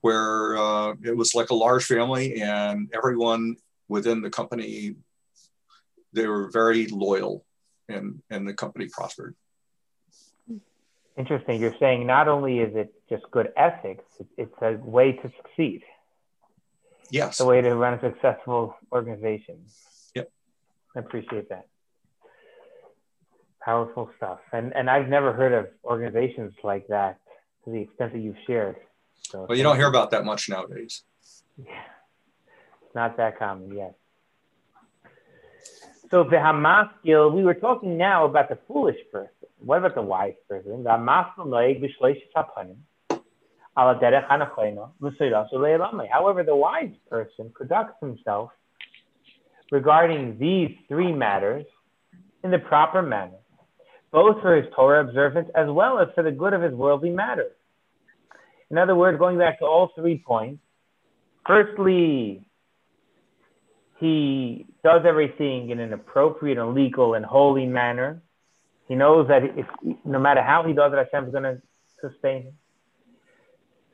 [0.06, 3.56] where uh, it was like a large family and everyone
[3.88, 4.94] within the company,
[6.13, 7.44] they were very loyal
[7.89, 9.34] and, and the company prospered.
[11.18, 11.60] Interesting.
[11.60, 14.04] You're saying not only is it just good ethics,
[14.38, 15.82] it's a way to succeed.
[17.10, 17.30] Yes.
[17.30, 19.58] It's a way to run a successful organization.
[20.13, 20.30] Yep.
[20.96, 21.65] I appreciate that.
[23.60, 24.38] Powerful stuff.
[24.54, 27.18] And and I've never heard of organizations like that
[27.63, 28.76] to the extent that you've shared.
[29.23, 31.04] So well, you don't hear about that much nowadays.
[31.58, 31.65] Yeah.
[32.84, 33.93] It's not that common, yes.
[36.12, 39.32] So the hamaskil, we were talking now about the foolish person.
[39.60, 40.84] What about the wise person?
[40.84, 42.78] The hamaskil noig b'shleishis hapanim.
[43.78, 43.99] However,
[46.43, 48.51] the wise person conducts himself
[49.71, 51.65] regarding these three matters
[52.43, 53.39] in the proper manner,
[54.12, 57.51] both for his Torah observance as well as for the good of his worldly matters.
[58.71, 60.62] In other words, going back to all three points,
[61.45, 62.47] firstly,
[63.99, 68.21] he does everything in an appropriate and legal and holy manner.
[68.88, 69.65] He knows that if
[70.04, 71.62] no matter how he does it, Hashem is going to
[72.01, 72.54] sustain him.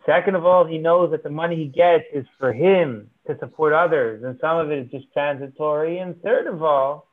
[0.05, 3.71] Second of all, he knows that the money he gets is for him to support
[3.73, 5.99] others, and some of it is just transitory.
[5.99, 7.07] And third of all,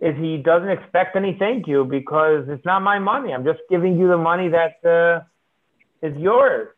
[0.00, 3.32] is he doesn't expect any thank you because it's not my money.
[3.32, 5.24] I'm just giving you the money that uh,
[6.01, 6.69] is yours.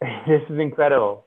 [0.00, 1.24] this is incredible.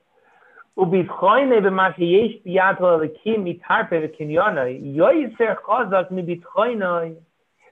[0.78, 7.14] ובזכויני במה שיש ביד הלקים מתרפה וקניוני, יויסר חוזק מבזכויני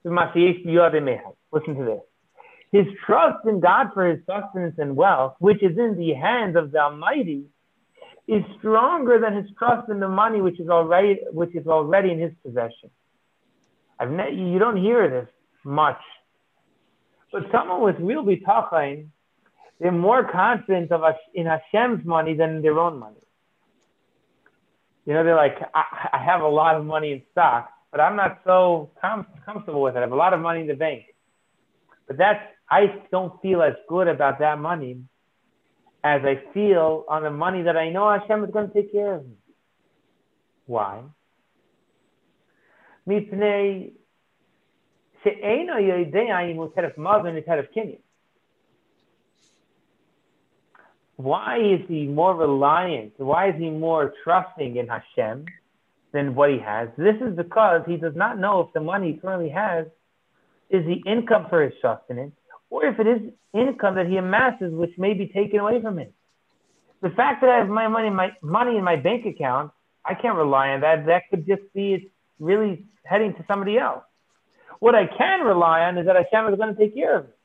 [0.05, 1.29] במה שיש ביד אמהם.
[1.55, 2.03] Listen to this.
[2.71, 6.71] His trust in God for his sustenance and wealth, which is in the hands of
[6.71, 7.45] the Almighty,
[8.27, 12.19] is stronger than his trust in the money which is already which is already in
[12.19, 12.89] his possession.
[13.99, 15.29] I've ne- you don't hear this
[15.64, 16.00] much,
[17.32, 19.08] but someone with real bitachon,
[19.78, 23.16] they're more confident of us in Hashem's money than their own money.
[25.06, 28.16] You know, they're like, I, I have a lot of money in stock, but I'm
[28.16, 29.98] not so com- comfortable with it.
[29.98, 31.04] I have a lot of money in the bank.
[32.06, 35.02] But that's, I don't feel as good about that money
[36.04, 39.14] as I feel on the money that I know Hashem is going to take care
[39.14, 39.36] of me.
[40.66, 41.02] Why?
[51.16, 53.12] Why is he more reliant?
[53.18, 55.44] Why is he more trusting in Hashem
[56.12, 56.88] than what he has?
[56.96, 59.86] This is because he does not know if the money he currently has
[60.70, 62.32] is the income for his sustenance,
[62.70, 66.08] or if it is income that he amasses, which may be taken away from him.
[67.02, 69.72] The fact that I have my money, my money in my bank account,
[70.04, 71.06] I can't rely on that.
[71.06, 72.04] That could just be it's
[72.38, 74.04] really heading to somebody else.
[74.80, 77.36] What I can rely on is that Hashem is going to take care of it.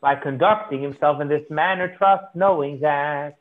[0.00, 3.36] By conducting himself in this manner, trust knowing that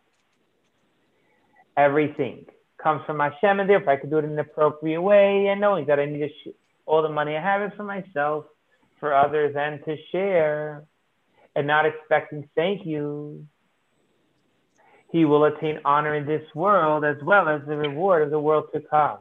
[1.78, 2.46] everything
[2.82, 5.86] comes from Hashem, and therefore I can do it in an appropriate way, and knowing
[5.86, 8.46] that I need to sh- all the money I have is for myself,
[9.00, 10.84] for others, and to share,
[11.56, 13.46] and not expecting thank you.
[15.12, 18.66] He will attain honor in this world as well as the reward of the world
[18.74, 19.20] to come.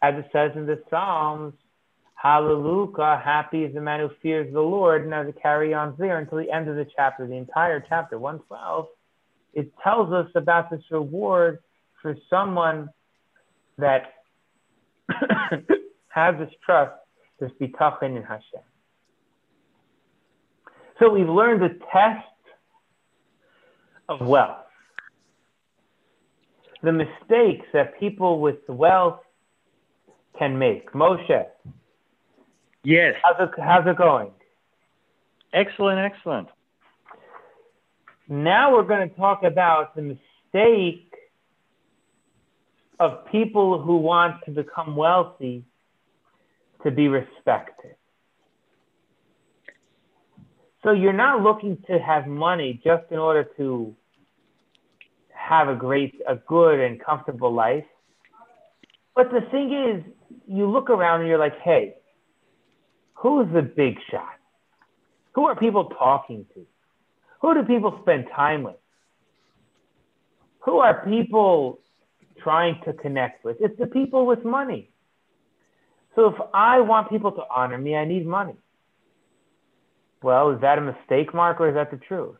[0.00, 1.54] As it says in the Psalms,
[2.20, 5.08] Hallelujah, happy is the man who fears the Lord.
[5.08, 8.86] Now to carry on there until the end of the chapter, the entire chapter, 112,
[9.54, 11.60] it tells us about this reward
[12.02, 12.90] for someone
[13.78, 14.14] that
[16.08, 16.92] has this trust,
[17.38, 18.62] this bitachon in Hashem.
[20.98, 22.26] So we've learned the test
[24.08, 24.64] of wealth.
[26.82, 29.20] The mistakes that people with wealth
[30.38, 30.92] can make.
[30.92, 31.46] Moshe,
[32.88, 33.16] Yes.
[33.22, 34.30] How's it, how's it going?
[35.52, 36.48] Excellent, excellent.
[38.28, 41.12] Now we're going to talk about the mistake
[42.98, 45.64] of people who want to become wealthy
[46.82, 47.96] to be respected.
[50.88, 53.94] So you're not looking to have money just in order to
[55.34, 57.84] have a great, a good and comfortable life.
[59.14, 60.02] But the thing is,
[60.46, 61.98] you look around and you're like, hey,
[63.20, 64.36] Who's the big shot?
[65.32, 66.66] Who are people talking to?
[67.42, 68.76] Who do people spend time with?
[70.60, 71.80] Who are people
[72.42, 73.56] trying to connect with?
[73.60, 74.90] It's the people with money.
[76.14, 78.54] So if I want people to honor me, I need money.
[80.22, 82.36] Well, is that a mistake, Mark, or is that the truth?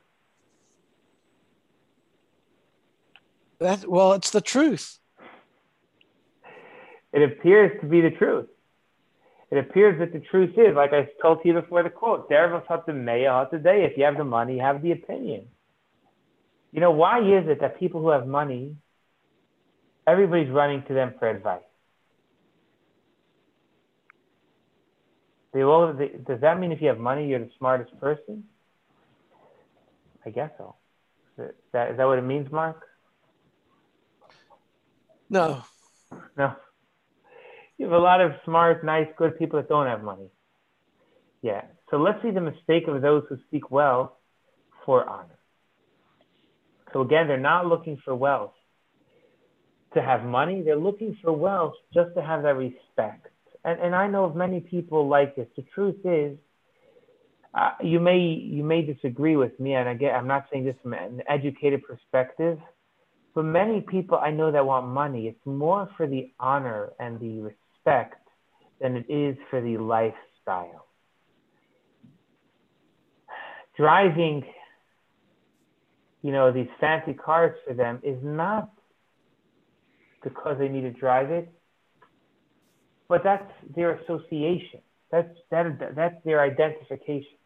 [3.61, 4.99] That well, it's the truth.
[7.12, 8.47] It appears to be the truth.
[9.51, 13.85] It appears that the truth is, like I told you before the quote, today.
[13.91, 15.47] If you have the money, have the opinion.
[16.70, 18.76] You know, why is it that people who have money,
[20.07, 21.68] everybody's running to them for advice?
[25.53, 28.45] They all, they, does that mean if you have money, you're the smartest person?
[30.25, 30.75] I guess so.
[31.39, 32.83] Is that, is that what it means, Mark?
[35.31, 35.63] No.
[36.37, 36.55] No.
[37.77, 40.31] You have a lot of smart, nice, good people that don't have money.
[41.43, 41.63] Yeah.
[41.91, 44.11] So let's see the mistake of those who seek wealth
[44.85, 45.39] for honor.
[46.93, 48.55] So again, they're not looking for wealth
[49.95, 50.63] to have money.
[50.63, 53.29] They're looking for wealth just to have that respect.
[53.65, 55.49] And, and I know of many people like this.
[55.57, 56.39] The truth is,
[57.55, 60.93] uh, you may you may disagree with me, and again, I'm not saying this from
[60.93, 62.59] an educated perspective,
[63.35, 65.27] but many people I know that want money.
[65.29, 68.29] It's more for the honor and the respect
[68.81, 70.87] than it is for the lifestyle.
[73.77, 74.45] Driving,
[76.23, 78.71] you know, these fancy cars for them is not
[80.23, 81.51] because they need to drive it,
[83.09, 84.81] but that's their association.
[85.11, 87.39] That's that, that's their identification.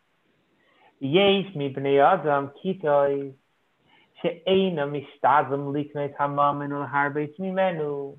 [1.00, 3.32] Yesh mi bnei adam kitoi
[4.20, 8.16] she'ena mishtazim liknei hamamin ulharbeitz mimenu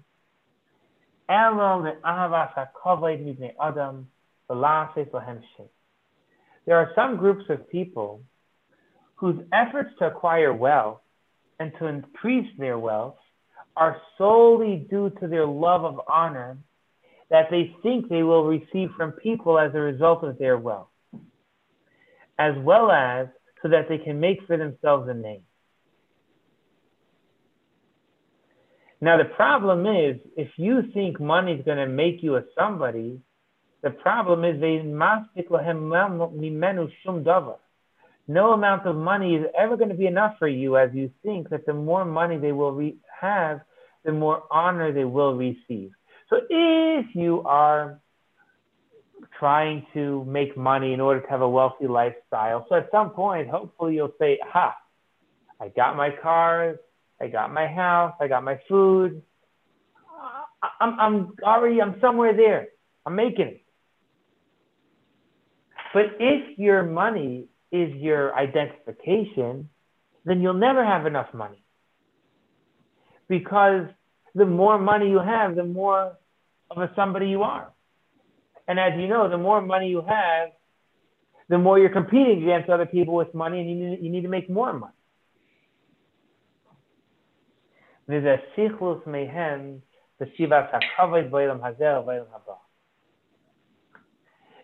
[1.30, 4.08] ela le'avas ha'kavod mi bnei adam
[4.50, 5.42] v'laseis lahem
[6.66, 8.22] There are some groups of people
[9.16, 11.02] whose efforts to acquire wealth
[11.60, 13.18] and to increase their wealth
[13.76, 16.58] are solely due to their love of honor
[17.34, 20.90] that they think they will receive from people as a result of their wealth,
[22.38, 23.26] as well as
[23.64, 25.42] so that they can make for themselves a name.
[29.02, 33.20] Now, the problem is if you think money is going to make you a somebody,
[33.82, 34.84] the problem is they
[38.28, 41.50] no amount of money is ever going to be enough for you as you think
[41.50, 43.62] that the more money they will re- have,
[44.06, 45.92] the more honor they will receive.
[46.34, 48.00] So if you are
[49.38, 53.50] trying to make money in order to have a wealthy lifestyle, so at some point,
[53.50, 54.76] hopefully you'll say, ha,
[55.62, 56.80] I got my cars,
[57.22, 59.22] I got my house, I got my food.
[60.82, 62.70] I'm, I'm already, I'm somewhere there.
[63.06, 63.62] I'm making it.
[65.94, 69.70] But if your money is your identification,
[70.26, 71.64] then you'll never have enough money.
[73.30, 73.86] Because
[74.34, 76.18] the more money you have, the more
[76.76, 77.72] of a somebody you are.
[78.68, 80.50] And as you know, the more money you have,
[81.50, 84.30] the more you're competing against other people with money, and you need, you need to
[84.30, 84.94] make more money.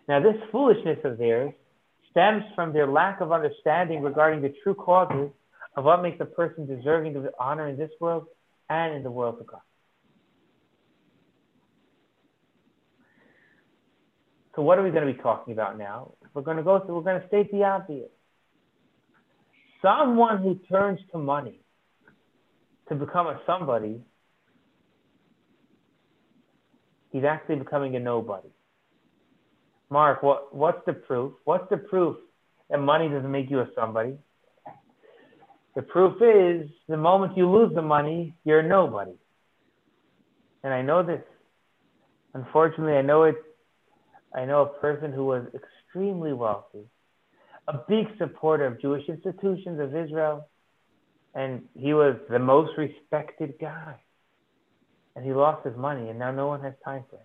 [0.08, 1.52] Now, this foolishness of theirs
[2.10, 5.30] stems from their lack of understanding regarding the true causes
[5.76, 8.26] of what makes a person deserving of honor in this world
[8.68, 9.60] and in the world to come.
[14.54, 16.12] So what are we going to be talking about now?
[16.34, 18.08] We're going to go through, we're going to state the obvious.
[19.82, 21.60] Someone who turns to money
[22.88, 24.02] to become a somebody,
[27.10, 28.48] he's actually becoming a nobody.
[29.88, 31.32] Mark, what, what's the proof?
[31.44, 32.16] What's the proof
[32.68, 34.16] that money doesn't make you a somebody?
[35.76, 39.14] The proof is the moment you lose the money, you're a nobody.
[40.62, 41.22] And I know this.
[42.34, 43.36] Unfortunately, I know it
[44.34, 46.86] I know a person who was extremely wealthy,
[47.66, 50.48] a big supporter of Jewish institutions of Israel,
[51.34, 53.96] and he was the most respected guy.
[55.16, 57.22] And he lost his money, and now no one has time for him.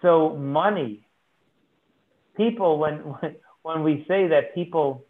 [0.00, 1.06] So, money,
[2.36, 2.96] people, when,
[3.62, 5.04] when, we say that people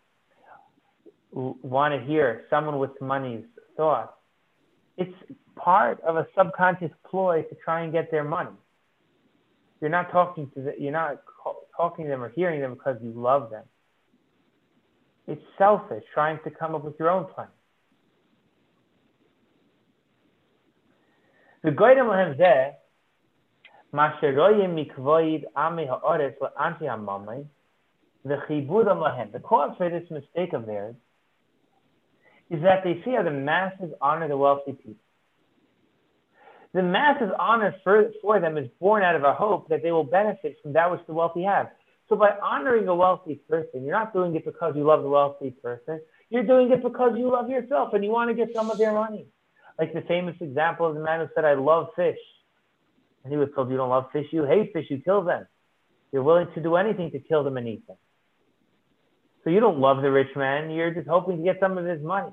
[1.33, 3.45] want to hear someone with money's
[3.77, 4.13] thoughts,
[4.97, 5.15] it's
[5.55, 8.57] part of a subconscious ploy to try and get their money.
[9.81, 11.23] You're not talking to them, you're not
[11.77, 13.65] talking to them or hearing them because you love them.
[15.27, 17.49] It's selfish, trying to come up with your own plan.
[21.63, 21.71] The
[28.25, 29.33] the chibudam lahem.
[29.33, 30.95] The cause for this mistake of theirs
[32.51, 35.08] is that they see how the masses honor the wealthy people
[36.75, 40.05] the massive honor for, for them is born out of a hope that they will
[40.05, 41.69] benefit from that which the wealthy have.
[42.09, 45.51] So by honoring a wealthy person, you're not doing it because you love the wealthy
[45.51, 46.01] person.
[46.31, 48.93] You're doing it because you love yourself and you want to get some of their
[48.93, 49.27] money.
[49.79, 52.19] Like the famous example of the man who said, I love fish.
[53.25, 55.47] And he was told, You don't love fish, you hate fish, you kill them.
[56.13, 57.97] You're willing to do anything to kill them and eat them.
[59.45, 62.03] So you don't love the rich man, you're just hoping to get some of his
[62.03, 62.33] money.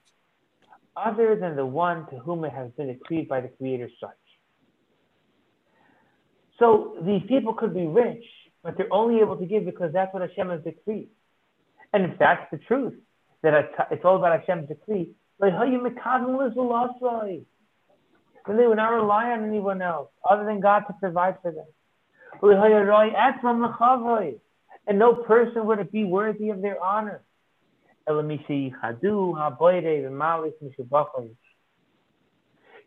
[0.95, 4.09] other than the one to whom it has been decreed by the Creator's such.
[6.59, 8.23] So these people could be rich,
[8.63, 11.09] but they're only able to give because that's what Hashem has decreed.
[11.93, 12.93] And if that's the truth,
[13.41, 15.53] that it's all about Hashem's decree, then
[18.57, 21.65] they would not rely on anyone else other than God to provide for them.
[24.87, 27.23] And no person would be worthy of their honor.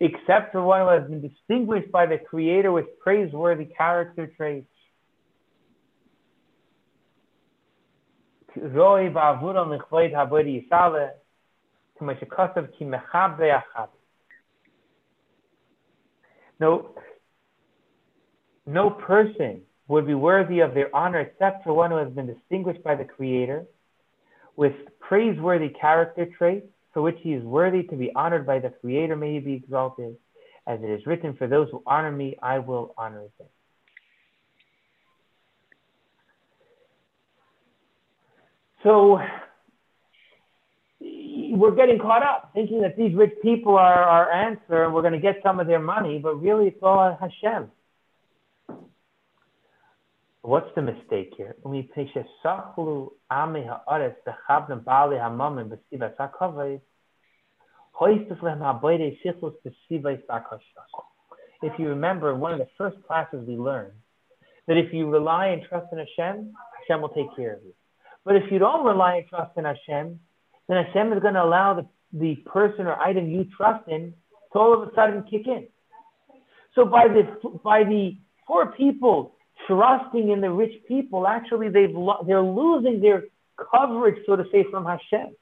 [0.00, 4.66] Except for one who has been distinguished by the Creator with praiseworthy character traits.
[16.60, 16.94] No,
[18.66, 22.82] no person would be worthy of their honor except for one who has been distinguished
[22.82, 23.66] by the Creator
[24.56, 29.16] with praiseworthy character traits for which he is worthy to be honored by the Creator,
[29.16, 30.16] may he be exalted.
[30.66, 33.48] As it is written, For those who honor me, I will honor them.
[38.82, 39.18] So
[41.00, 45.14] we're getting caught up thinking that these rich people are our answer and we're going
[45.14, 47.70] to get some of their money, but really it's all Hashem.
[50.46, 51.56] What's the mistake here?
[61.62, 63.92] If you remember, one of the first classes we learned
[64.66, 67.72] that if you rely and trust in Hashem, Hashem will take care of you.
[68.26, 70.20] But if you don't rely and trust in Hashem,
[70.68, 74.12] then Hashem is going to allow the, the person or item you trust in
[74.52, 75.68] to all of a sudden kick in.
[76.74, 77.22] So by the
[77.64, 79.34] by the poor people
[79.66, 83.24] trusting in the rich people, actually they've lo- they're losing their
[83.70, 85.34] coverage, so to say, from Hashem.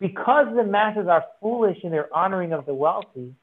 [0.00, 3.34] Because the masses are foolish in their honoring of the wealthy,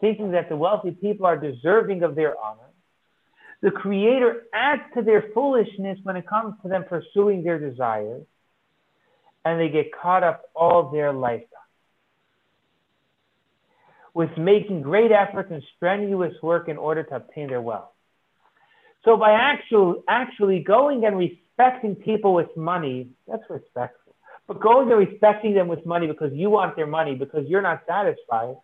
[0.00, 2.60] thinking that the wealthy people are deserving of their honor,
[3.60, 8.24] the Creator adds to their foolishness when it comes to them pursuing their desires,
[9.44, 11.48] and they get caught up all their lifetime
[14.14, 17.92] with making great efforts and strenuous work in order to obtain their wealth.
[19.04, 24.14] So by actual, actually going and respecting people with money, that's respectful.
[24.46, 27.82] But going and respecting them with money because you want their money because you're not
[27.86, 28.56] satisfied,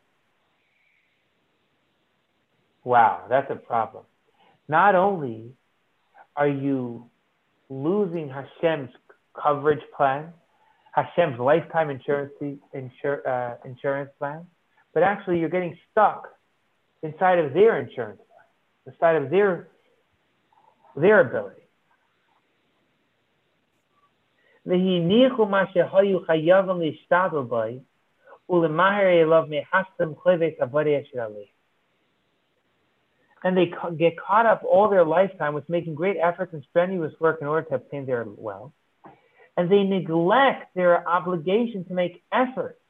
[2.82, 4.04] wow, that's a problem.
[4.68, 5.52] Not only
[6.36, 7.10] are you
[7.68, 8.90] losing Hashem's
[9.40, 10.32] coverage plan,
[10.92, 14.46] Hashem's lifetime insurance, insur, uh, insurance plan,
[14.92, 16.28] but actually you're getting stuck
[17.02, 19.68] inside of their insurance plan, inside of their
[20.96, 21.62] their ability.
[33.42, 37.38] And they get caught up all their lifetime with making great efforts and strenuous work
[37.42, 38.72] in order to obtain their wealth.
[39.56, 42.80] And they neglect their obligation to make efforts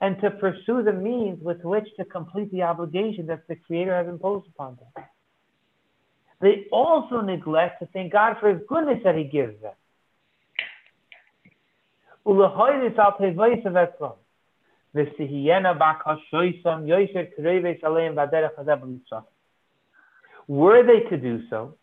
[0.00, 4.06] and to pursue the means with which to complete the obligation that the Creator has
[4.06, 5.04] imposed upon them.
[6.40, 9.72] They also neglect to thank God for His goodness that He gives them.
[20.48, 21.74] Were they to do so,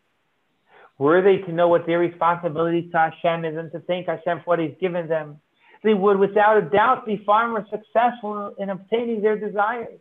[0.98, 4.44] were they to know what their responsibility to Hashem is and to thank Hashem for
[4.44, 5.40] what He's given them,
[5.82, 9.98] they would without a doubt be far more successful in obtaining their desires.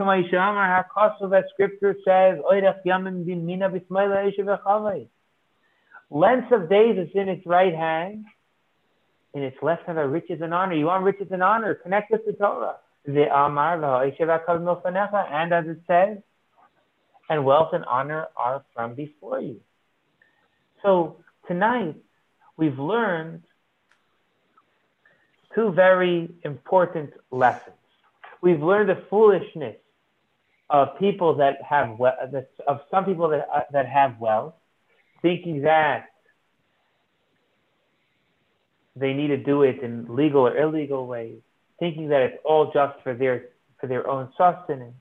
[0.00, 2.38] That scripture says,
[6.12, 8.24] Length of days is in its right hand,
[9.34, 10.74] in its left hand are riches and honor.
[10.74, 11.74] You want riches and honor?
[11.74, 12.76] Connect with the Torah.
[13.06, 13.18] And
[15.52, 16.18] as it says,
[17.28, 19.60] and wealth and honor are from before you.
[20.82, 21.96] So tonight
[22.56, 23.42] we've learned
[25.54, 27.76] two very important lessons.
[28.40, 29.76] We've learned the foolishness
[30.70, 32.00] of people that have
[32.66, 34.54] of some people that uh, that have wealth,
[35.20, 36.06] thinking that
[38.94, 41.40] they need to do it in legal or illegal ways,
[41.80, 43.46] thinking that it's all just for their
[43.80, 44.94] for their own sustenance,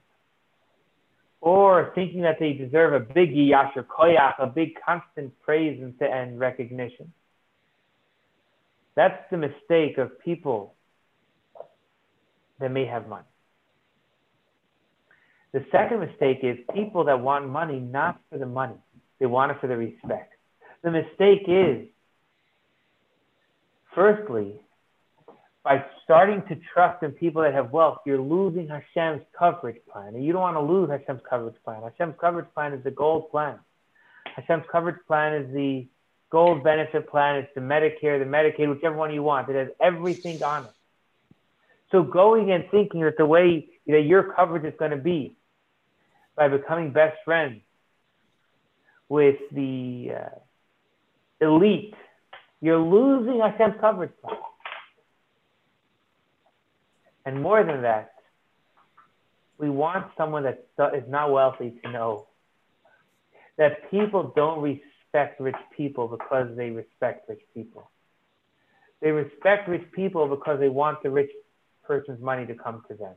[1.40, 6.40] or thinking that they deserve a big yasher koyach, a big constant praise and, and
[6.40, 7.14] recognition.
[8.96, 10.74] That's the mistake of people
[12.60, 13.24] that may have money.
[15.52, 18.76] The second mistake is people that want money not for the money,
[19.20, 20.34] they want it for the respect.
[20.84, 21.88] The mistake is,
[23.96, 24.56] firstly,
[25.64, 30.16] by starting to trust in people that have wealth, you're losing Hashem's coverage plan.
[30.16, 31.82] And you don't want to lose Hashem's coverage plan.
[31.84, 33.60] Hashem's coverage plan is the gold plan.
[34.36, 35.88] Hashem's coverage plan is the
[36.30, 37.38] gold benefit plan.
[37.38, 39.50] It's the Medicare, the Medicaid, whichever one you want.
[39.50, 40.72] It has everything on it.
[41.92, 45.36] So going and thinking that the way that your coverage is going to be
[46.40, 47.60] by becoming best friends
[49.10, 51.94] with the uh, elite,
[52.62, 54.12] you're losing Hashem's coverage.
[57.26, 58.14] And more than that,
[59.58, 60.66] we want someone that
[60.96, 62.28] is not wealthy to know
[63.58, 67.92] that people don't respect rich people because they respect rich people.
[69.02, 71.32] They respect rich people because they want the rich
[71.84, 73.16] person's money to come to them.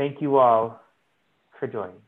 [0.00, 0.80] Thank you all
[1.58, 2.00] for joining.